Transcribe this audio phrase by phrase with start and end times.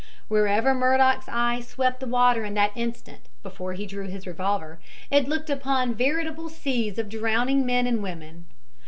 [0.29, 4.79] Wherever Murdock's eye swept the water in that instant, before he drew his revolver,
[5.11, 8.45] it looked upon veritable seas of drowning men and women.